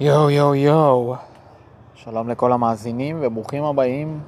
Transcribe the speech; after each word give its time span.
יואו 0.00 0.30
יואו 0.30 0.54
יואו, 0.54 1.14
שלום 1.94 2.28
לכל 2.28 2.52
המאזינים 2.52 3.18
וברוכים 3.20 3.64
הבאים 3.64 4.20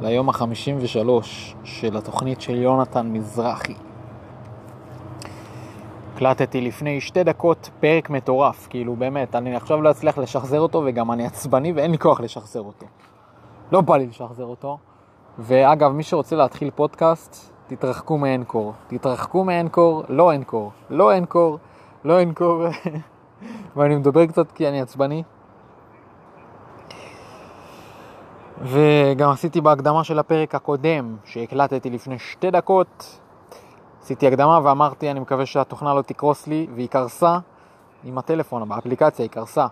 ליום 0.00 0.28
החמישים 0.28 0.76
ושלוש 0.80 1.54
של 1.64 1.96
התוכנית 1.96 2.40
של 2.40 2.54
יונתן 2.54 3.06
מזרחי. 3.06 3.74
הקלטתי 6.14 6.60
לפני 6.60 7.00
שתי 7.00 7.24
דקות 7.24 7.70
פרק 7.80 8.10
מטורף, 8.10 8.66
כאילו 8.70 8.96
באמת, 8.96 9.34
אני 9.34 9.56
עכשיו 9.56 9.82
לא 9.82 9.90
אצליח 9.90 10.18
לשחזר 10.18 10.60
אותו 10.60 10.82
וגם 10.86 11.12
אני 11.12 11.26
עצבני 11.26 11.72
ואין 11.72 11.90
לי 11.90 11.98
כוח 11.98 12.20
לשחזר 12.20 12.60
אותו. 12.60 12.86
לא 13.72 13.80
בא 13.80 13.96
לי 13.96 14.06
לשחזר 14.06 14.44
אותו. 14.44 14.78
ואגב, 15.38 15.92
מי 15.92 16.02
שרוצה 16.02 16.36
להתחיל 16.36 16.70
פודקאסט, 16.70 17.52
תתרחקו 17.66 18.18
מאנקור. 18.18 18.72
תתרחקו 18.86 19.44
מאנקור, 19.44 20.04
לא 20.08 20.34
אנקור. 20.34 20.72
לא 20.90 21.16
אנקור, 21.16 21.58
לא 22.04 22.22
אנקור. 22.22 22.64
ואני 23.76 23.96
מדבר 23.96 24.26
קצת 24.26 24.52
כי 24.52 24.68
אני 24.68 24.80
עצבני. 24.80 25.22
וגם 28.62 29.30
עשיתי 29.30 29.60
בהקדמה 29.60 30.04
של 30.04 30.18
הפרק 30.18 30.54
הקודם, 30.54 31.16
שהקלטתי 31.24 31.90
לפני 31.90 32.18
שתי 32.18 32.50
דקות, 32.50 33.20
עשיתי 34.02 34.26
הקדמה 34.26 34.60
ואמרתי, 34.64 35.10
אני 35.10 35.20
מקווה 35.20 35.46
שהתוכנה 35.46 35.94
לא 35.94 36.02
תקרוס 36.02 36.46
לי, 36.46 36.66
והיא 36.74 36.88
קרסה 36.88 37.38
עם 38.04 38.18
הטלפון, 38.18 38.68
באפליקציה 38.68 39.22
היא 39.22 39.30
קרסה. 39.30 39.66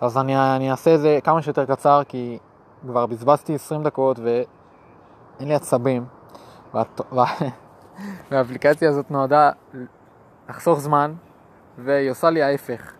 אז 0.00 0.18
אני, 0.18 0.56
אני 0.56 0.70
אעשה 0.70 0.94
את 0.94 1.00
זה 1.00 1.18
כמה 1.24 1.42
שיותר 1.42 1.64
קצר, 1.64 2.02
כי 2.08 2.38
כבר 2.86 3.06
בזבזתי 3.06 3.54
20 3.54 3.82
דקות 3.82 4.18
ואין 4.18 5.48
לי 5.48 5.54
עצבים. 5.54 6.04
והאפליקציה 8.30 8.90
הזאת 8.90 9.10
נועדה 9.10 9.50
לחסוך 10.48 10.80
זמן, 10.80 11.14
והיא 11.78 12.10
עושה 12.10 12.30
לי 12.30 12.42
ההפך. 12.42 12.92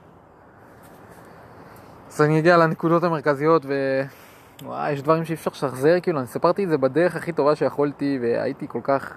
אז 2.09 2.23
אני 2.23 2.38
אגיע 2.38 2.56
לנקודות 2.56 3.05
המרכזיות 3.05 3.62
ו... 3.66 4.02
וואי, 4.62 4.93
יש 4.93 5.02
דברים 5.02 5.24
שאי 5.24 5.35
אפשר 5.35 5.51
לשחזר, 5.51 6.01
כאילו, 6.02 6.18
אני 6.18 6.26
סיפרתי 6.26 6.65
את 6.65 6.68
זה 6.68 6.79
בדרך 6.79 7.16
הכי 7.16 7.32
טובה 7.32 7.57
שיכולתי, 7.57 8.18
והייתי 8.23 8.68
כל 8.68 8.80
כך 8.82 9.16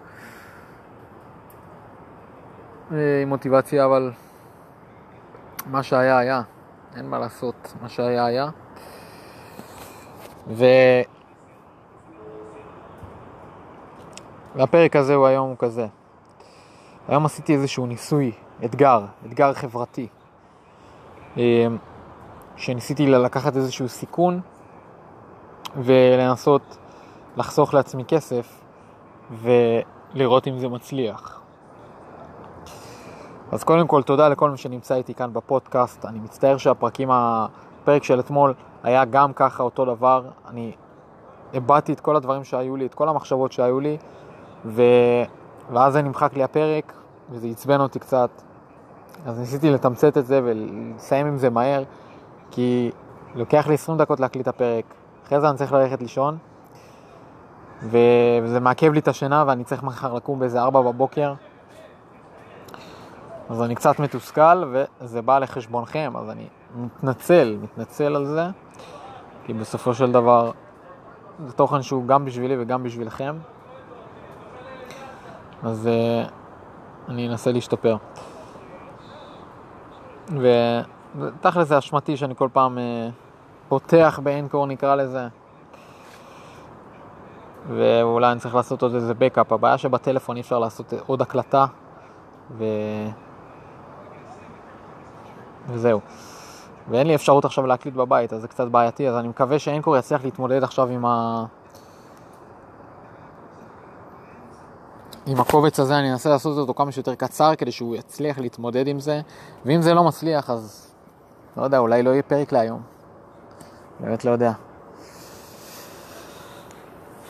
אה, 2.91 3.21
עם 3.21 3.29
מוטיבציה, 3.29 3.85
אבל 3.85 4.11
מה 5.65 5.83
שהיה 5.83 6.17
היה, 6.17 6.41
אין 6.95 7.09
מה 7.09 7.19
לעשות, 7.19 7.73
מה 7.81 7.89
שהיה 7.89 8.25
היה. 8.25 8.49
ו... 10.47 10.65
והפרק 14.55 14.95
הזה 14.95 15.15
הוא 15.15 15.27
היום 15.27 15.49
הוא 15.49 15.57
כזה. 15.59 15.87
היום 17.07 17.25
עשיתי 17.25 17.53
איזשהו 17.53 17.85
ניסוי, 17.85 18.31
אתגר, 18.65 19.05
אתגר 19.25 19.53
חברתי, 19.53 20.07
אה, 21.37 21.67
שניסיתי 22.55 23.07
לקחת 23.07 23.55
איזשהו 23.55 23.89
סיכון 23.89 24.41
ולנסות 25.75 26.77
לחסוך 27.37 27.73
לעצמי 27.73 28.05
כסף 28.05 28.61
ולראות 29.31 30.47
אם 30.47 30.57
זה 30.57 30.67
מצליח. 30.67 31.41
אז 33.51 33.63
קודם 33.63 33.87
כל 33.87 34.03
תודה 34.03 34.29
לכל 34.29 34.49
מי 34.49 34.57
שנמצא 34.57 34.95
איתי 34.95 35.13
כאן 35.13 35.33
בפודקאסט. 35.33 36.05
אני 36.05 36.19
מצטער 36.19 36.57
שהפרקים, 36.57 37.09
הפרק 37.11 38.03
של 38.03 38.19
אתמול 38.19 38.53
היה 38.83 39.05
גם 39.05 39.33
ככה 39.33 39.63
אותו 39.63 39.85
דבר. 39.85 40.23
אני 40.47 40.71
הבעתי 41.53 41.93
את 41.93 41.99
כל 41.99 42.15
הדברים 42.15 42.43
שהיו 42.43 42.75
לי, 42.75 42.85
את 42.85 42.93
כל 42.93 43.09
המחשבות 43.09 43.51
שהיו 43.51 43.79
לי, 43.79 43.97
ו... 44.65 44.81
ואז 45.73 45.93
זה 45.93 46.01
נמחק 46.01 46.33
לי 46.33 46.43
הפרק, 46.43 46.93
וזה 47.29 47.47
עצבן 47.47 47.81
אותי 47.81 47.99
קצת. 47.99 48.29
אז 49.25 49.39
ניסיתי 49.39 49.69
לתמצת 49.69 50.17
את 50.17 50.25
זה 50.25 50.41
ולסיים 50.43 51.27
עם 51.27 51.37
זה 51.37 51.49
מהר, 51.49 51.83
כי 52.51 52.91
לוקח 53.35 53.67
לי 53.67 53.73
20 53.73 53.97
דקות 53.97 54.19
להקליט 54.19 54.47
הפרק. 54.47 54.85
אחרי 55.25 55.41
זה 55.41 55.49
אני 55.49 55.57
צריך 55.57 55.73
ללכת 55.73 56.01
לישון, 56.01 56.37
וזה 57.83 58.59
מעכב 58.61 58.93
לי 58.93 58.99
את 58.99 59.07
השינה 59.07 59.43
ואני 59.47 59.63
צריך 59.63 59.83
מחר 59.83 60.13
לקום 60.13 60.39
באיזה 60.39 60.61
4 60.61 60.81
בבוקר. 60.81 61.33
אז 63.49 63.61
אני 63.61 63.75
קצת 63.75 63.99
מתוסכל 63.99 64.63
וזה 65.01 65.21
בא 65.21 65.39
לחשבונכם, 65.39 66.13
אז 66.17 66.29
אני 66.29 66.47
מתנצל, 66.75 67.57
מתנצל 67.61 68.15
על 68.15 68.25
זה, 68.25 68.47
כי 69.45 69.53
בסופו 69.53 69.93
של 69.93 70.11
דבר 70.11 70.51
זה 71.45 71.53
תוכן 71.53 71.81
שהוא 71.81 72.07
גם 72.07 72.25
בשבילי 72.25 72.55
וגם 72.59 72.83
בשבילכם. 72.83 73.37
אז 75.63 75.89
uh, 75.89 76.29
אני 77.09 77.29
אנסה 77.29 77.51
להשתפר. 77.51 77.97
ותכל'ס 80.35 81.67
זה 81.67 81.77
אשמתי 81.77 82.17
שאני 82.17 82.35
כל 82.35 82.49
פעם 82.53 82.77
uh, 82.77 82.81
פותח 83.69 84.19
באנקור 84.23 84.65
נקרא 84.65 84.95
לזה. 84.95 85.27
ואולי 87.67 88.31
אני 88.31 88.39
צריך 88.39 88.55
לעשות 88.55 88.81
עוד 88.81 88.95
איזה 88.95 89.13
בקאפ. 89.13 89.51
הבעיה 89.51 89.77
שבטלפון 89.77 90.35
אי 90.35 90.41
אפשר 90.41 90.59
לעשות 90.59 90.93
עוד 91.07 91.21
הקלטה, 91.21 91.65
ו... 92.57 92.65
וזהו. 95.67 95.99
ואין 96.89 97.07
לי 97.07 97.15
אפשרות 97.15 97.45
עכשיו 97.45 97.67
להקליט 97.67 97.93
בבית, 97.95 98.33
אז 98.33 98.41
זה 98.41 98.47
קצת 98.47 98.67
בעייתי, 98.67 99.09
אז 99.09 99.15
אני 99.15 99.27
מקווה 99.27 99.59
שאנקור 99.59 99.97
יצליח 99.97 100.23
להתמודד 100.23 100.63
עכשיו 100.63 100.87
עם 100.87 101.05
ה... 101.05 101.45
עם 105.27 105.39
הקובץ 105.39 105.79
הזה, 105.79 105.99
אני 105.99 106.11
אנסה 106.11 106.29
לעשות 106.29 106.57
אותו 106.57 106.73
כמה 106.73 106.91
שיותר 106.91 107.15
קצר 107.15 107.55
כדי 107.55 107.71
שהוא 107.71 107.95
יצליח 107.95 108.39
להתמודד 108.39 108.87
עם 108.87 108.99
זה, 108.99 109.21
ואם 109.65 109.81
זה 109.81 109.93
לא 109.93 110.03
מצליח, 110.03 110.49
אז 110.49 110.93
לא 111.57 111.63
יודע, 111.63 111.77
אולי 111.77 112.03
לא 112.03 112.09
יהיה 112.09 112.23
פרק 112.23 112.51
להיום. 112.51 112.81
באמת 113.99 114.25
לא 114.25 114.31
יודע. 114.31 114.51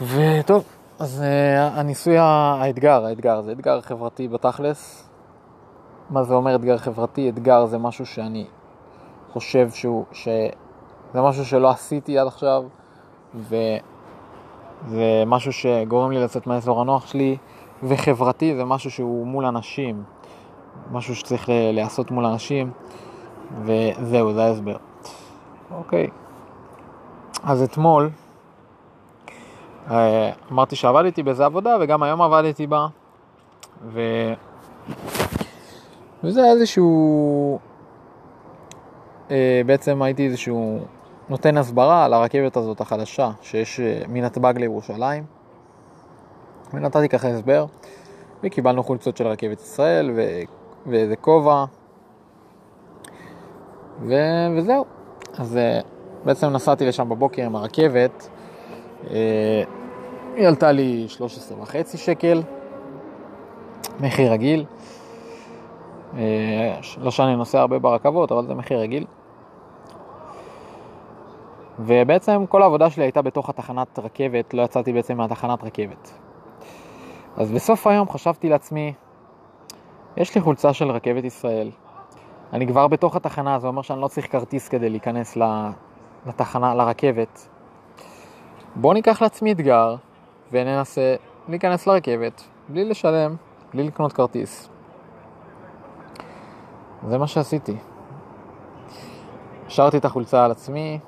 וטוב, 0.01 0.63
אז 0.99 1.23
uh, 1.23 1.79
הניסוי 1.79 2.17
האתגר, 2.17 3.05
האתגר, 3.05 3.41
זה 3.41 3.51
אתגר 3.51 3.81
חברתי 3.81 4.27
בתכלס. 4.27 5.09
מה 6.09 6.23
זה 6.23 6.33
אומר 6.33 6.55
אתגר 6.55 6.77
חברתי? 6.77 7.29
אתגר 7.29 7.65
זה 7.65 7.77
משהו 7.77 8.05
שאני 8.05 8.45
חושב 9.33 9.69
שהוא, 9.69 10.05
שזה 10.11 10.51
משהו 11.15 11.45
שלא 11.45 11.69
עשיתי 11.69 12.19
עד 12.19 12.27
עכשיו, 12.27 12.63
וזה 13.35 13.63
משהו 15.27 15.53
שגורם 15.53 16.11
לי 16.11 16.19
לצאת 16.19 16.47
מהאזור 16.47 16.81
הנוח 16.81 17.07
שלי, 17.07 17.37
וחברתי 17.83 18.55
זה 18.55 18.65
משהו 18.65 18.91
שהוא 18.91 19.27
מול 19.27 19.45
אנשים, 19.45 20.03
משהו 20.91 21.15
שצריך 21.15 21.49
להיעשות 21.49 22.11
מול 22.11 22.25
אנשים, 22.25 22.71
וזהו, 23.61 24.33
זה 24.33 24.43
ההסבר. 24.43 24.77
אוקיי. 25.71 26.07
אז 27.43 27.61
אתמול 27.61 28.09
אה, 29.91 30.31
אמרתי 30.51 30.75
שעבדתי 30.75 31.23
באיזה 31.23 31.45
עבודה 31.45 31.77
וגם 31.81 32.03
היום 32.03 32.21
עבדתי 32.21 32.67
בה 32.67 32.87
ו... 33.85 34.01
וזה 36.23 36.45
איזשהו 36.51 37.59
אה, 39.31 39.61
בעצם 39.65 40.01
הייתי 40.01 40.25
איזשהו 40.25 40.79
נותן 41.29 41.57
הסברה 41.57 42.05
על 42.05 42.13
הרכבת 42.13 42.57
הזאת 42.57 42.81
החדשה 42.81 43.31
שיש 43.41 43.79
אה, 43.79 44.01
מנתב"ג 44.07 44.53
לירושלים 44.57 45.23
ונתתי 46.73 47.09
ככה 47.09 47.27
הסבר 47.27 47.65
וקיבלנו 48.43 48.83
חולצות 48.83 49.17
של 49.17 49.27
רכבת 49.27 49.61
ישראל 49.61 50.11
ו... 50.15 50.21
ואיזה 50.85 51.15
כובע 51.15 51.65
ו... 54.01 54.13
וזהו 54.57 54.85
אז 55.37 55.59
בעצם 56.25 56.47
נסעתי 56.47 56.85
לשם 56.85 57.09
בבוקר 57.09 57.45
עם 57.45 57.55
הרכבת, 57.55 58.29
אה, 59.09 59.63
היא 60.35 60.47
עלתה 60.47 60.71
לי 60.71 61.05
13 61.07 61.61
וחצי 61.61 61.97
שקל, 61.97 62.43
מחיר 63.99 64.31
רגיל. 64.31 64.65
אה, 66.17 66.79
לא 66.97 67.11
שאני 67.11 67.35
נוסע 67.35 67.59
הרבה 67.59 67.79
ברכבות, 67.79 68.31
אבל 68.31 68.45
זה 68.45 68.53
מחיר 68.53 68.79
רגיל. 68.79 69.05
ובעצם 71.79 72.45
כל 72.49 72.61
העבודה 72.61 72.89
שלי 72.89 73.03
הייתה 73.03 73.21
בתוך 73.21 73.49
התחנת 73.49 73.99
רכבת, 73.99 74.53
לא 74.53 74.61
יצאתי 74.61 74.93
בעצם 74.93 75.17
מהתחנת 75.17 75.63
רכבת. 75.63 76.26
אז 77.37 77.51
בסוף 77.51 77.87
היום 77.87 78.09
חשבתי 78.09 78.49
לעצמי, 78.49 78.93
יש 80.17 80.35
לי 80.35 80.41
חולצה 80.41 80.73
של 80.73 80.91
רכבת 80.91 81.23
ישראל. 81.23 81.71
אני 82.53 82.67
כבר 82.67 82.87
בתוך 82.87 83.15
התחנה, 83.15 83.59
זה 83.59 83.67
אומר 83.67 83.81
שאני 83.81 84.01
לא 84.01 84.07
צריך 84.07 84.31
כרטיס 84.31 84.67
כדי 84.67 84.89
להיכנס 84.89 85.37
לתחנה, 86.25 86.75
לרכבת. 86.75 87.47
בואו 88.75 88.93
ניקח 88.93 89.21
לעצמי 89.21 89.51
אתגר 89.51 89.95
וננסה 90.51 91.15
להיכנס 91.47 91.87
לרכבת 91.87 92.43
בלי 92.69 92.85
לשלם, 92.85 93.35
בלי 93.73 93.83
לקנות 93.83 94.13
כרטיס. 94.13 94.69
זה 97.07 97.17
מה 97.17 97.27
שעשיתי. 97.27 97.77
השארתי 99.67 99.97
את 99.97 100.05
החולצה 100.05 100.45
על 100.45 100.51
עצמי, 100.51 100.99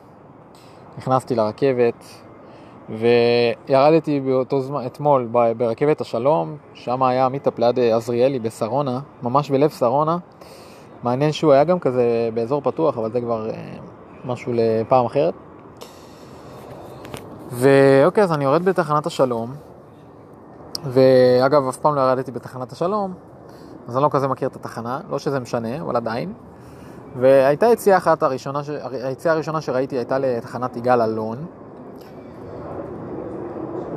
נכנסתי 0.98 1.36
לרכבת 1.36 2.06
וירדתי 2.98 4.20
באותו 4.20 4.62
זמן, 4.62 4.86
אתמול 4.86 5.28
ברכבת 5.58 6.02
השלום, 6.02 6.58
שם 6.74 7.04
היה 7.04 7.30
מיטאפ 7.30 7.60
ליד 7.60 7.80
עזריאלי 7.80 8.40
בשרונה, 8.40 9.00
ממש 9.24 9.52
בלב 9.52 9.70
שרונה, 9.70 10.18
מעניין 11.04 11.32
שהוא 11.32 11.52
היה 11.52 11.64
גם 11.64 11.80
כזה 11.80 12.30
באזור 12.34 12.62
פתוח, 12.62 12.98
אבל 12.98 13.12
זה 13.12 13.22
כבר 13.22 13.50
אה, 13.50 13.54
משהו 14.26 14.52
לפעם 14.56 15.06
אחרת. 15.06 15.34
ואוקיי, 17.52 18.24
אז 18.24 18.32
אני 18.32 18.44
יורד 18.44 18.66
בתחנת 18.66 19.06
השלום, 19.06 19.54
ואגב, 20.86 21.68
אף 21.68 21.78
פעם 21.78 21.96
לא 21.96 22.02
ירדתי 22.02 22.32
בתחנת 22.32 22.72
השלום, 22.72 23.14
אז 23.88 23.96
אני 23.98 24.04
לא 24.04 24.10
כזה 24.12 24.28
מכיר 24.28 24.48
את 24.48 24.56
התחנה, 24.56 25.00
לא 25.10 25.20
שזה 25.20 25.40
משנה, 25.40 25.82
אבל 25.82 25.96
עדיין. 25.96 26.34
והייתה 27.16 27.66
יציאה 27.66 27.98
אחת 27.98 28.24
הראשונה, 28.24 28.64
ש... 28.64 28.70
היציאה 28.92 29.34
הראשונה 29.34 29.62
שראיתי 29.62 29.96
הייתה 29.98 30.20
לתחנת 30.20 30.78
יגאל 30.78 31.02
אלון, 31.02 31.46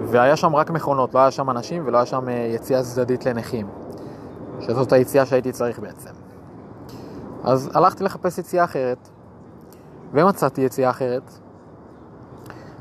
והיה 0.06 0.36
שם 0.36 0.56
רק 0.56 0.70
מכונות, 0.70 1.14
לא 1.14 1.20
היה 1.20 1.30
שם 1.30 1.50
אנשים 1.50 1.82
ולא 1.86 1.96
היה 1.96 2.06
שם 2.06 2.28
אה, 2.28 2.32
יציאה 2.34 2.82
צדדית 2.82 3.26
לנכים, 3.26 3.66
שזאת 4.60 4.92
היציאה 4.92 5.26
שהייתי 5.26 5.52
צריך 5.52 5.78
בעצם. 5.78 6.10
אז 7.44 7.70
הלכתי 7.74 8.04
לחפש 8.04 8.38
יציאה 8.38 8.64
אחרת, 8.64 9.08
ומצאתי 10.12 10.60
יציאה 10.60 10.90
אחרת, 10.90 11.32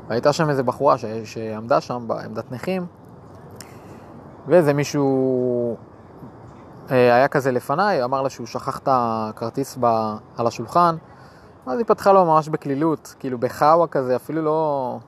והייתה 0.08 0.32
שם 0.32 0.50
איזה 0.50 0.62
בחורה 0.62 0.98
ש... 0.98 1.04
שעמדה 1.24 1.80
שם 1.80 2.04
בעמדת 2.06 2.52
נכים, 2.52 2.86
ואיזה 4.46 4.72
מישהו 4.72 5.76
אה, 6.90 7.14
היה 7.14 7.28
כזה 7.28 7.52
לפניי, 7.52 8.04
אמר 8.04 8.22
לה 8.22 8.30
שהוא 8.30 8.46
שכח 8.46 8.78
את 8.78 8.88
הכרטיס 8.90 9.78
ב... 9.80 9.86
על 10.36 10.46
השולחן, 10.46 10.96
אז 11.66 11.78
היא 11.78 11.86
פתחה 11.86 12.12
לו 12.12 12.24
ממש 12.24 12.48
בקלילות, 12.48 13.14
כאילו 13.18 13.38
בחאווה 13.38 13.86
כזה, 13.86 14.16
אפילו 14.16 14.42
לא... 14.42 14.98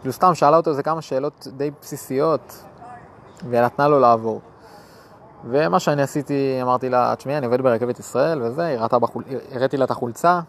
כאילו 0.00 0.12
סתם 0.12 0.34
שאלה 0.34 0.56
אותו 0.56 0.70
איזה 0.70 0.82
כמה 0.82 1.02
שאלות 1.02 1.46
די 1.56 1.70
בסיסיות, 1.80 2.64
ונתנה 3.50 3.88
לו 3.88 4.00
לעבור. 4.00 4.40
ומה 5.44 5.80
שאני 5.80 6.02
עשיתי, 6.02 6.58
אמרתי 6.62 6.88
לה, 6.88 7.14
תשמעי, 7.16 7.38
אני 7.38 7.46
עובד 7.46 7.62
ברכבת 7.62 7.98
ישראל 7.98 8.42
וזה, 8.42 8.76
הראתה 8.78 8.98
בחול... 8.98 9.24
לה 9.78 9.84
את 9.84 9.90
החולצה, 9.90 10.40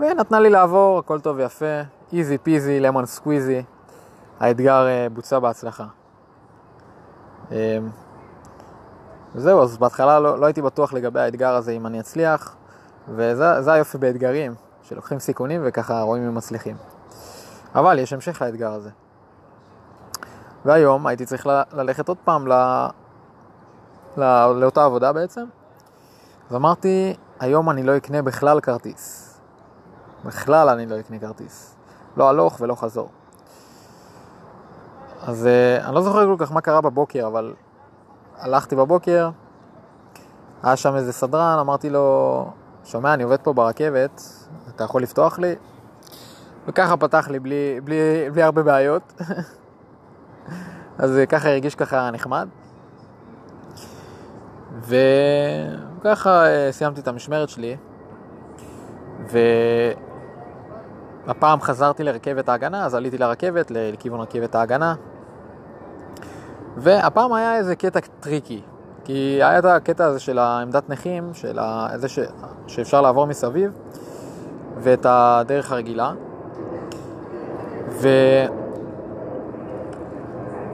ונתנה 0.00 0.40
לי 0.40 0.50
לעבור, 0.50 0.98
הכל 0.98 1.20
טוב 1.20 1.36
ויפה, 1.36 1.80
איזי 2.12 2.38
פיזי, 2.38 2.80
למון 2.80 3.06
סקוויזי, 3.06 3.62
האתגר 4.40 4.86
אה, 4.86 5.06
בוצע 5.12 5.38
בהצלחה. 5.38 5.84
אמ, 7.50 7.56
וזהו, 9.34 9.62
אז 9.62 9.78
בהתחלה 9.78 10.20
לא, 10.20 10.38
לא 10.38 10.46
הייתי 10.46 10.62
בטוח 10.62 10.92
לגבי 10.92 11.20
האתגר 11.20 11.54
הזה 11.54 11.72
אם 11.72 11.86
אני 11.86 12.00
אצליח, 12.00 12.56
וזה 13.08 13.72
היופי 13.72 13.98
באתגרים, 13.98 14.54
שלוקחים 14.82 15.18
סיכונים 15.18 15.60
וככה 15.64 16.00
רואים 16.00 16.26
אם 16.26 16.34
מצליחים. 16.34 16.76
אבל 17.74 17.98
יש 17.98 18.12
המשך 18.12 18.42
לאתגר 18.42 18.72
הזה. 18.72 18.90
והיום 20.64 21.06
הייתי 21.06 21.26
צריך 21.26 21.46
ללכת 21.72 22.08
עוד 22.08 22.16
פעם 22.24 22.48
ל... 22.48 22.52
ל... 24.16 24.46
לאותה 24.46 24.84
עבודה 24.84 25.12
בעצם, 25.12 25.44
אז 26.50 26.56
אמרתי, 26.56 27.16
היום 27.40 27.70
אני 27.70 27.82
לא 27.82 27.96
אקנה 27.96 28.22
בכלל 28.22 28.60
כרטיס. 28.60 29.34
בכלל 30.24 30.68
אני 30.68 30.86
לא 30.86 31.00
אקנה 31.00 31.18
כרטיס. 31.18 31.76
לא 32.16 32.28
הלוך 32.28 32.56
ולא 32.60 32.74
חזור. 32.74 33.08
אז 35.22 35.48
uh, 35.48 35.86
אני 35.86 35.94
לא 35.94 36.00
זוכר 36.00 36.36
כל 36.36 36.44
כך 36.44 36.52
מה 36.52 36.60
קרה 36.60 36.80
בבוקר, 36.80 37.26
אבל 37.26 37.54
הלכתי 38.38 38.76
בבוקר, 38.76 39.30
היה 40.62 40.76
שם 40.76 40.96
איזה 40.96 41.12
סדרן, 41.12 41.58
אמרתי 41.60 41.90
לו, 41.90 42.50
שומע, 42.84 43.14
אני 43.14 43.22
עובד 43.22 43.40
פה 43.40 43.52
ברכבת, 43.52 44.22
אתה 44.68 44.84
יכול 44.84 45.02
לפתוח 45.02 45.38
לי? 45.38 45.54
וככה 46.68 46.96
פתח 46.96 47.28
לי 47.30 47.38
בלי, 47.38 47.80
בלי, 47.84 48.30
בלי 48.32 48.42
הרבה 48.42 48.62
בעיות. 48.62 49.02
אז 50.98 51.20
ככה 51.28 51.48
הרגיש 51.48 51.74
ככה 51.74 52.10
נחמד. 52.10 52.48
וככה 54.80 56.46
אה, 56.46 56.68
סיימתי 56.72 57.00
את 57.00 57.08
המשמרת 57.08 57.48
שלי. 57.48 57.76
והפעם 61.26 61.60
חזרתי 61.60 62.04
לרכבת 62.04 62.48
ההגנה, 62.48 62.86
אז 62.86 62.94
עליתי 62.94 63.18
לרכבת, 63.18 63.70
לכיוון 63.74 64.20
רכבת 64.20 64.54
ההגנה. 64.54 64.94
והפעם 66.76 67.32
היה 67.32 67.56
איזה 67.56 67.76
קטע 67.76 68.00
טריקי, 68.20 68.62
כי 69.04 69.38
היה 69.42 69.58
את 69.58 69.64
הקטע 69.64 70.04
הזה 70.04 70.20
של 70.20 70.38
העמדת 70.38 70.90
נכים, 70.90 71.34
של 71.34 71.58
זה 71.94 72.08
ש... 72.08 72.18
שאפשר 72.66 73.00
לעבור 73.00 73.26
מסביב, 73.26 73.72
ואת 74.76 75.06
הדרך 75.08 75.72
הרגילה. 75.72 76.12
ו... 78.00 78.08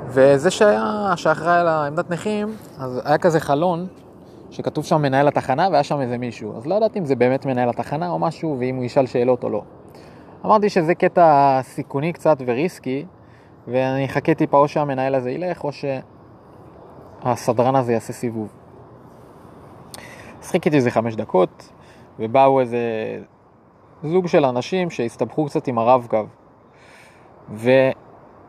וזה 0.09 0.51
שהיה, 0.51 1.13
שאחראי 1.17 1.59
על 1.59 1.69
העמדת 1.69 2.11
נכים, 2.11 2.49
אז 2.79 3.01
היה 3.05 3.19
כזה 3.19 3.41
חלון 3.41 3.87
שכתוב 4.51 4.85
שם 4.85 5.03
מנהל 5.03 5.29
התחנה 5.29 5.69
והיה 5.71 5.83
שם 5.83 6.01
איזה 6.01 6.19
מישהו. 6.19 6.57
אז 6.57 6.67
לא 6.67 6.75
ידעתי 6.75 6.99
אם 6.99 7.05
זה 7.05 7.17
באמת 7.17 7.47
מנהל 7.47 7.69
התחנה 7.69 8.11
או 8.11 8.19
משהו, 8.19 8.57
ואם 8.59 8.77
הוא 8.77 8.85
ישאל 8.85 9.07
שאלות 9.07 9.45
או 9.45 9.51
לא. 9.51 9.63
אמרתי 10.45 10.69
שזה 10.69 10.95
קטע 10.95 11.61
סיכוני 11.63 12.13
קצת 12.13 12.37
ו 12.47 12.55
risky, 12.55 13.07
ואני 13.69 14.05
אחכה 14.05 14.35
טיפה 14.35 14.59
או 14.59 14.69
שהמנהל 14.69 15.15
הזה 15.15 15.31
ילך, 15.31 15.65
או 15.65 15.71
שהסדרן 17.23 17.77
הזה 17.77 17.93
יעשה 17.93 18.13
סיבוב. 18.13 18.53
אז 20.43 20.51
חיכיתי 20.51 20.77
איזה 20.77 20.91
חמש 20.91 21.17
דקות, 21.17 21.73
ובאו 22.19 22.61
איזה 22.61 22.79
זוג 24.03 24.27
של 24.27 24.45
אנשים 24.45 24.91
שהסתבכו 24.91 25.47
קצת 25.47 25.69
עם 25.69 25.79
הרב-קו. 25.79 26.25
ו... 27.51 27.71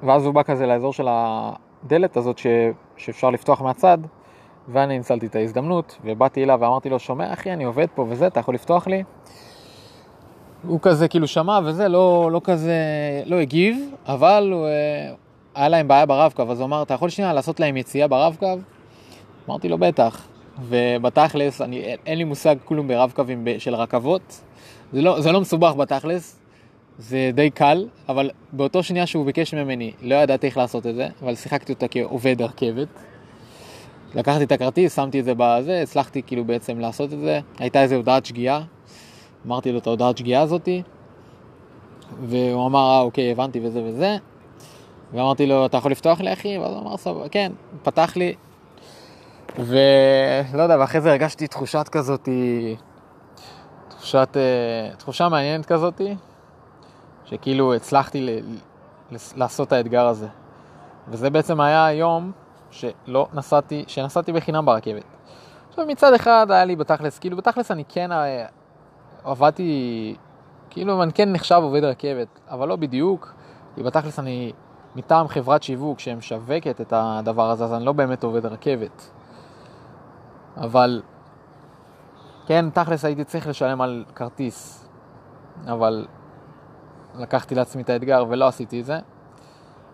ואז 0.04 0.26
הוא 0.26 0.34
בא 0.34 0.44
כזה 0.44 0.66
לאזור 0.66 0.94
של 0.94 1.08
הדלת 1.10 2.18
הזאת 2.18 2.38
ש... 2.38 2.48
שאפשר 2.98 3.30
לפתוח 3.30 3.62
מהצד, 3.62 3.98
ואני 4.68 4.98
ניצלתי 4.98 5.26
את 5.26 5.36
ההזדמנות, 5.36 5.98
ובאתי 6.06 6.44
אליו 6.44 6.58
ואמרתי 6.62 6.90
לו, 6.90 7.00
שומע 7.00 7.34
אחי, 7.34 7.54
אני 7.54 7.64
עובד 7.64 7.88
פה 7.96 8.06
וזה, 8.10 8.28
אתה 8.28 8.40
יכול 8.40 8.54
לפתוח 8.54 8.88
לי? 8.88 9.04
הוא 10.68 10.80
כזה 10.82 11.08
כאילו 11.08 11.28
שמע 11.28 11.60
וזה, 11.66 11.88
לא, 11.88 12.30
לא 12.32 12.42
כזה, 12.44 12.76
לא 13.26 13.36
הגיב, 13.36 13.92
אבל 14.06 14.50
הוא, 14.54 14.66
אה, 14.66 15.14
היה 15.56 15.70
להם 15.70 15.88
בעיה 15.88 16.06
ברב-קו, 16.06 16.52
אז 16.52 16.60
הוא 16.60 16.66
אמר, 16.66 16.82
אתה 16.82 16.94
יכול 16.94 17.10
שנייה 17.10 17.34
לעשות 17.34 17.60
להם 17.60 17.78
יציאה 17.78 18.08
ברב-קו? 18.08 18.58
אמרתי 19.50 19.70
לו, 19.70 19.78
בטח. 19.78 20.28
ובתכלס, 20.62 21.62
אני, 21.62 21.96
אין 22.06 22.18
לי 22.18 22.24
מושג 22.24 22.56
כלום 22.66 22.88
ברב-קווים 22.88 23.48
של 23.58 23.76
רכבות. 23.76 24.42
זה 24.94 25.02
לא, 25.02 25.22
זה 25.22 25.32
לא 25.32 25.42
מסובך 25.42 25.74
בתכלס, 25.74 26.40
זה 27.00 27.32
די 27.34 27.50
קל, 27.50 27.88
אבל 28.10 28.30
באותו 28.52 28.84
שנייה 28.84 29.06
שהוא 29.06 29.26
ביקש 29.26 29.54
ממני, 29.54 29.92
לא 30.02 30.16
ידעתי 30.16 30.48
איך 30.48 30.58
לעשות 30.58 30.88
את 30.88 30.96
זה, 30.96 31.08
אבל 31.22 31.36
שיחקתי 31.36 31.74
אותה 31.74 31.88
כעובד 31.88 32.42
הרכבת. 32.42 32.88
לקחתי 34.16 34.44
את 34.44 34.52
הכרטיס, 34.52 34.96
שמתי 34.96 35.20
את 35.20 35.26
זה 35.26 35.34
בזה, 35.38 35.82
הצלחתי 35.82 36.22
כאילו 36.28 36.46
בעצם 36.46 36.80
לעשות 36.80 37.14
את 37.14 37.20
זה. 37.20 37.40
הייתה 37.60 37.82
איזו 37.82 37.96
הודעת 37.96 38.26
שגיאה, 38.26 38.62
אמרתי 39.46 39.72
לו 39.72 39.78
את 39.78 39.88
ההודעת 39.88 40.18
שגיאה 40.18 40.42
הזאתי, 40.42 40.82
והוא 42.22 42.68
אמר, 42.68 42.80
אה, 42.80 43.00
אוקיי, 43.00 43.32
הבנתי 43.32 43.60
וזה 43.64 43.84
וזה. 43.84 44.18
ואמרתי 45.14 45.46
לו, 45.46 45.66
אתה 45.66 45.78
יכול 45.78 45.92
לפתוח 45.92 46.22
לי 46.22 46.34
אחי? 46.34 46.58
ואז 46.58 46.74
הוא 46.74 46.82
אמר, 46.82 46.98
סבבה, 46.98 47.30
כן, 47.30 47.52
פתח 47.84 48.14
לי. 48.16 48.34
ולא 49.60 50.64
יודע, 50.64 50.78
ואחרי 50.80 51.02
זה 51.02 51.12
הרגשתי 51.12 51.48
תחושת 51.48 51.90
כזאתי, 51.92 52.76
תחושת, 53.90 54.30
אה, 54.36 54.96
תחושה 54.96 55.30
מעניינת 55.30 55.66
כזאתי, 55.66 56.16
שכאילו 57.26 57.74
הצלחתי 57.74 58.22
ל, 58.22 58.30
ל, 59.12 59.16
לעשות 59.36 59.68
את 59.68 59.74
האתגר 59.74 60.08
הזה. 60.08 60.28
וזה 61.08 61.30
בעצם 61.30 61.62
היה 61.62 61.86
היום 61.86 62.32
שלא 62.72 63.28
נסעתי, 63.34 63.84
שנסעתי 63.88 64.32
בחינם 64.32 64.66
ברכבת. 64.66 65.04
עכשיו 65.70 65.86
מצד 65.86 66.14
אחד 66.14 66.48
היה 66.50 66.66
לי 66.66 66.76
בתכלס, 66.76 67.20
כאילו 67.20 67.38
בתכלס 67.38 67.72
אני 67.72 67.84
כן 67.90 68.12
אה, 68.12 68.46
עבדתי, 69.24 70.16
כאילו 70.70 71.04
אני 71.04 71.14
כן 71.14 71.32
נחשב 71.32 71.60
עובד 71.62 71.84
רכבת, 71.84 72.28
אבל 72.50 72.68
לא 72.68 72.76
בדיוק, 72.76 73.34
כי 73.76 73.84
בתכלס 73.84 74.20
אני 74.20 74.54
מטעם 74.96 75.28
חברת 75.28 75.64
שיווק 75.64 76.00
שמשווקת 76.00 76.82
את 76.82 76.94
הדבר 76.96 77.50
הזה, 77.50 77.64
אז 77.64 77.74
אני 77.74 77.86
לא 77.86 77.92
באמת 77.92 78.24
עובד 78.24 78.46
רכבת. 78.46 79.12
אבל 80.58 81.02
כן, 82.46 82.70
תכלס 82.70 83.06
הייתי 83.06 83.24
צריך 83.24 83.48
לשלם 83.48 83.82
על 83.82 84.06
כרטיס, 84.16 84.88
אבל 85.68 86.08
לקחתי 87.20 87.56
לעצמי 87.56 87.82
את 87.82 87.90
האתגר 87.90 88.26
ולא 88.30 88.48
עשיתי 88.48 88.80
את 88.80 88.86
זה. 88.86 89.00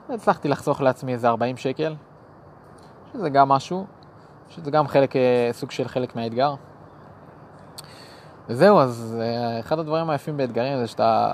הצלחתי 0.09 0.47
לחסוך 0.47 0.81
לעצמי 0.81 1.13
איזה 1.13 1.29
40 1.29 1.57
שקל, 1.57 1.95
שזה 3.13 3.29
גם 3.29 3.49
משהו, 3.49 3.85
שזה 4.49 4.71
גם 4.71 4.87
חלק, 4.87 5.15
אה, 5.15 5.49
סוג 5.51 5.71
של 5.71 5.87
חלק 5.87 6.15
מהאתגר. 6.15 6.55
וזהו, 8.49 8.79
אז 8.79 9.17
אה, 9.21 9.59
אחד 9.59 9.79
הדברים 9.79 10.09
היפים 10.09 10.37
באתגרים 10.37 10.77
זה 10.79 10.87
שאתה 10.87 11.33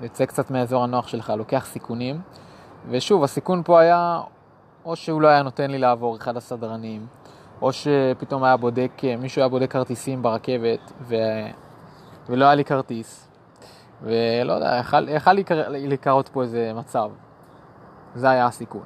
יוצא 0.00 0.24
קצת 0.24 0.50
מאזור 0.50 0.84
הנוח 0.84 1.08
שלך, 1.08 1.32
לוקח 1.36 1.66
סיכונים, 1.66 2.20
ושוב, 2.88 3.24
הסיכון 3.24 3.62
פה 3.64 3.80
היה, 3.80 4.20
או 4.84 4.96
שהוא 4.96 5.20
לא 5.20 5.28
היה 5.28 5.42
נותן 5.42 5.70
לי 5.70 5.78
לעבור 5.78 6.16
אחד 6.16 6.36
הסדרנים, 6.36 7.06
או 7.62 7.70
שפתאום 7.72 8.44
היה 8.44 8.56
בודק, 8.56 8.92
אה, 9.04 9.16
מישהו 9.16 9.42
היה 9.42 9.48
בודק 9.48 9.70
כרטיסים 9.70 10.22
ברכבת, 10.22 10.92
ו... 11.00 11.14
ולא 12.28 12.44
היה 12.44 12.54
לי 12.54 12.64
כרטיס, 12.64 13.28
ולא 14.02 14.52
יודע, 14.52 14.76
יכל, 14.80 15.08
יכל 15.08 15.32
להיקרות 15.68 16.28
פה 16.28 16.42
איזה 16.42 16.72
מצב. 16.74 17.10
זה 18.14 18.30
היה 18.30 18.46
הסיכון. 18.46 18.84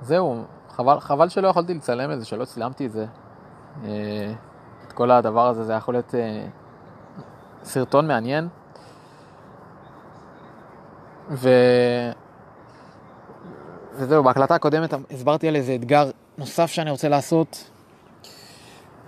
זהו, 0.00 0.44
חבל, 0.70 1.00
חבל 1.00 1.28
שלא 1.28 1.48
יכולתי 1.48 1.74
לצלם 1.74 2.12
את 2.12 2.20
זה, 2.20 2.26
שלא 2.26 2.44
צילמתי 2.44 2.86
את 2.86 2.92
זה. 2.92 3.06
אה, 3.84 4.32
את 4.86 4.92
כל 4.92 5.10
הדבר 5.10 5.48
הזה, 5.48 5.64
זה 5.64 5.72
יכול 5.72 5.94
להיות 5.94 6.14
אה, 6.14 6.46
סרטון 7.62 8.08
מעניין. 8.08 8.48
ו... 11.30 11.48
וזהו, 13.92 14.24
בהקלטה 14.24 14.54
הקודמת 14.54 14.94
הסברתי 15.10 15.48
על 15.48 15.56
איזה 15.56 15.74
אתגר 15.74 16.10
נוסף 16.38 16.66
שאני 16.66 16.90
רוצה 16.90 17.08
לעשות, 17.08 17.70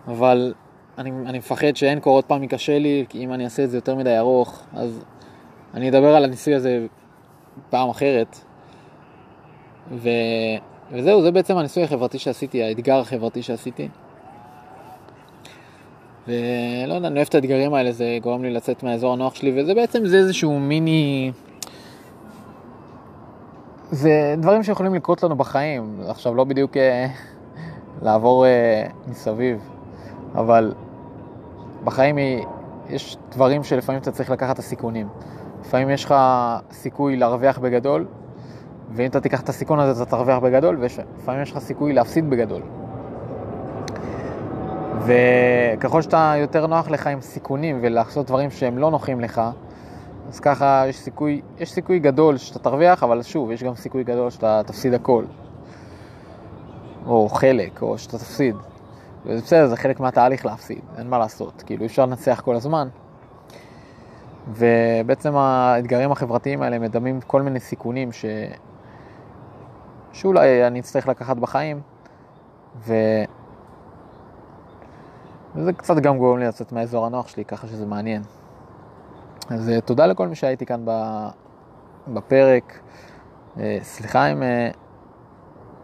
אבל 0.07 0.55
אני, 0.99 1.11
אני 1.26 1.38
מפחד 1.38 1.76
שאין 1.76 2.00
קור 2.00 2.17
עוד 2.17 2.25
פעם 2.25 2.43
יקשה 2.43 2.78
לי, 2.78 3.05
כי 3.09 3.25
אם 3.25 3.33
אני 3.33 3.45
אעשה 3.45 3.64
את 3.64 3.71
זה 3.71 3.76
יותר 3.76 3.95
מדי 3.95 4.19
ארוך, 4.19 4.62
אז 4.75 5.05
אני 5.75 5.88
אדבר 5.88 6.17
על 6.17 6.25
הניסוי 6.25 6.55
הזה 6.55 6.87
פעם 7.71 7.88
אחרת. 7.88 8.38
ו... 9.93 10.09
וזהו, 10.93 11.23
זה 11.23 11.31
בעצם 11.31 11.57
הניסוי 11.57 11.83
החברתי 11.83 12.19
שעשיתי, 12.19 12.62
האתגר 12.62 12.99
החברתי 12.99 13.43
שעשיתי. 13.43 13.88
ולא 16.28 16.95
יודע, 16.95 17.09
אני 17.09 17.17
אוהב 17.17 17.26
את 17.28 17.35
האתגרים 17.35 17.75
האלה, 17.75 17.93
זה 17.93 18.19
גורם 18.23 18.43
לי 18.43 18.50
לצאת 18.50 18.83
מהאזור 18.83 19.12
הנוח 19.12 19.35
שלי, 19.35 19.62
וזה 19.62 19.75
בעצם 19.75 20.07
זה 20.07 20.17
איזשהו 20.17 20.61
מיני... 20.61 21.33
זה 23.90 24.35
דברים 24.38 24.62
שיכולים 24.62 24.95
לקרות 24.95 25.23
לנו 25.23 25.37
בחיים, 25.37 26.00
עכשיו 26.09 26.35
לא 26.35 26.45
בדיוק 26.45 26.76
אה, 26.76 27.07
לעבור 28.02 28.47
אה, 28.47 28.87
מסביב, 29.07 29.69
אבל 30.35 30.73
בחיים 31.85 32.17
יש 32.89 33.17
דברים 33.31 33.65
שלפעמים 33.65 34.03
אתה 34.03 34.11
צריך 34.11 34.31
לקחת 34.31 34.55
את 34.55 34.59
הסיכונים. 34.59 35.09
לפעמים 35.61 35.91
יש 35.91 36.05
לך 36.05 36.15
סיכוי 36.73 37.17
להרוויח 37.17 37.59
בגדול, 37.59 38.07
ואם 38.91 39.07
אתה 39.07 39.21
תיקח 39.21 39.41
את 39.41 39.49
הסיכון 39.49 39.81
הזה 39.81 40.03
אתה 40.03 40.11
תרוויח 40.11 40.39
בגדול, 40.39 40.77
ולפעמים 40.81 41.43
יש 41.43 41.53
לך 41.53 41.59
סיכוי 41.59 41.93
להפסיד 41.93 42.31
בגדול. 42.31 42.63
וככל 45.07 46.03
שאתה 46.03 46.35
יותר 46.37 46.67
נוח 46.67 46.91
לך 46.91 47.07
עם 47.07 47.21
סיכונים 47.21 47.79
ולעשות 47.83 48.27
דברים 48.27 48.51
שהם 48.51 48.79
לא 48.79 48.91
נוחים 48.91 49.21
לך, 49.21 49.43
אז 50.29 50.41
ככה 50.41 50.85
יש 50.89 50.99
סיכוי, 50.99 51.41
יש 51.59 51.73
סיכוי 51.73 51.99
גדול 51.99 52.37
שאתה 52.37 52.59
תרוויח, 52.59 53.03
אבל 53.03 53.23
שוב, 53.23 53.51
יש 53.51 53.63
גם 53.63 53.75
סיכוי 53.75 54.05
גדול 54.05 54.31
שאתה 54.31 54.61
תפסיד 54.67 54.95
הכל. 54.95 55.25
או 57.07 57.29
חלק, 57.29 57.83
או 57.83 57.99
שאתה 57.99 58.19
תפסיד. 58.19 58.57
וזה 59.27 59.43
בסדר, 59.43 59.67
זה 59.67 59.77
חלק 59.77 60.01
מהתהליך 60.01 60.47
להפסיד, 60.47 60.81
אין 60.99 61.11
מה 61.11 61.19
לעשות. 61.19 61.63
כאילו, 61.67 61.83
אי 61.83 61.87
אפשר 61.87 62.07
לנצח 62.07 62.41
כל 62.45 62.55
הזמן. 62.55 62.89
ובעצם 64.49 65.37
האתגרים 65.37 66.13
החברתיים 66.13 66.63
האלה 66.63 66.79
מדמים 66.79 67.21
כל 67.21 67.43
מיני 67.43 67.61
סיכונים 67.61 68.13
ש... 68.13 68.25
שאולי 70.13 70.67
אני 70.67 70.81
אצטרך 70.81 71.09
לקחת 71.09 71.37
בחיים, 71.37 71.81
ו... 72.77 72.95
וזה 75.55 75.73
קצת 75.73 75.97
גם 75.97 76.19
גורם 76.19 76.39
לי 76.39 76.47
לצאת 76.47 76.73
מהאזור 76.73 77.07
הנוח 77.07 77.29
שלי, 77.29 77.45
ככה 77.45 77.67
שזה 77.67 77.87
מעניין. 77.87 78.23
אז 79.51 79.69
אה, 79.69 79.81
תודה 79.81 80.07
לכל 80.07 80.29
מי 80.29 80.35
שהייתי 80.35 80.67
כאן 80.67 80.85
בפרק. 82.09 82.79
אה, 83.59 83.79
סליחה 83.83 84.27
אם 84.27 84.43
אה, 84.43 84.71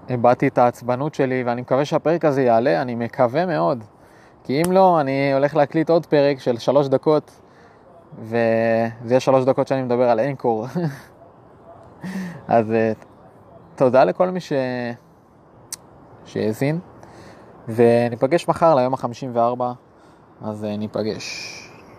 הבעתי 0.08 0.48
את 0.48 0.58
העצבנות 0.58 1.14
שלי, 1.14 1.42
ואני 1.46 1.60
מקווה 1.60 1.84
שהפרק 1.84 2.24
הזה 2.24 2.42
יעלה, 2.42 2.82
אני 2.82 2.94
מקווה 2.94 3.46
מאוד. 3.46 3.84
כי 4.44 4.62
אם 4.62 4.72
לא, 4.72 5.00
אני 5.00 5.32
הולך 5.32 5.56
להקליט 5.56 5.90
עוד 5.90 6.06
פרק 6.06 6.40
של 6.40 6.58
שלוש 6.58 6.88
דקות, 6.88 7.40
וזה 8.18 8.38
יהיה 9.08 9.20
שלוש 9.20 9.44
דקות 9.44 9.68
שאני 9.68 9.82
מדבר 9.82 10.10
על 10.10 10.20
אנקור. 10.20 10.66
אז 12.48 12.72
תודה 13.76 14.04
לכל 14.04 14.30
מי 14.30 14.40
ש... 14.40 14.52
שהאזין, 16.24 16.78
וניפגש 17.68 18.48
מחר 18.48 18.74
ליום 18.74 18.94
ה-54, 18.94 19.62
אז 20.42 20.66
ניפגש. 20.78 21.63